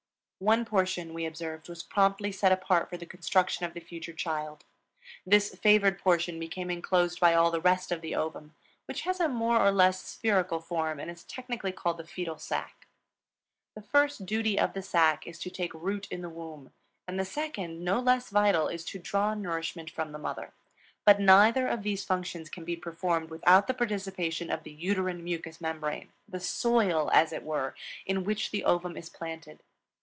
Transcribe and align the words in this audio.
One 0.43 0.65
portion, 0.65 1.13
we 1.13 1.27
observed, 1.27 1.69
was 1.69 1.83
promptly 1.83 2.31
set 2.31 2.51
apart 2.51 2.89
for 2.89 2.97
the 2.97 3.05
construction 3.05 3.63
of 3.63 3.75
the 3.75 3.79
future 3.79 4.11
child; 4.11 4.63
this 5.23 5.53
favored 5.53 5.99
portion 5.99 6.39
became 6.39 6.71
inclosed 6.71 7.19
by 7.19 7.35
all 7.35 7.51
the 7.51 7.61
rest 7.61 7.91
of 7.91 8.01
the 8.01 8.15
ovum, 8.15 8.55
which 8.87 9.01
has 9.01 9.19
a 9.19 9.29
more 9.29 9.59
or 9.61 9.71
less 9.71 10.03
spherical 10.03 10.59
form 10.59 10.99
and 10.99 11.11
is 11.11 11.25
technically 11.25 11.71
called 11.71 11.97
the 11.99 12.07
fetal 12.07 12.39
sac. 12.39 12.87
The 13.75 13.83
first 13.83 14.25
duty 14.25 14.57
of 14.59 14.73
the 14.73 14.81
sac 14.81 15.27
is 15.27 15.37
to 15.41 15.51
take 15.51 15.75
root 15.75 16.07
in 16.09 16.23
the 16.23 16.27
womb, 16.29 16.73
and 17.07 17.19
the 17.19 17.23
second, 17.23 17.83
no 17.85 17.99
less 17.99 18.31
vital, 18.31 18.67
is 18.67 18.83
to 18.85 18.97
draw 18.97 19.35
nourishment 19.35 19.91
from 19.91 20.11
the 20.11 20.17
mother. 20.17 20.53
But 21.05 21.19
neither 21.19 21.67
of 21.67 21.83
these 21.83 22.03
functions 22.03 22.49
can 22.49 22.65
be 22.65 22.75
performed 22.75 23.29
without 23.29 23.67
the 23.67 23.75
participation 23.75 24.49
of 24.49 24.63
the 24.63 24.71
uterine 24.73 25.23
mucous 25.23 25.61
membrane, 25.61 26.11
the 26.27 26.39
soil, 26.39 27.11
as 27.13 27.31
it 27.31 27.43
were, 27.43 27.75
in 28.07 28.23
which 28.23 28.49
the 28.49 28.63
ovum 28.63 28.97
is 28.97 29.07
planted. 29.07 29.59